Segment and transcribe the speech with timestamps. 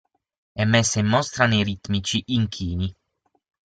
[0.51, 2.91] È messa in mostra nei ritmici inchini.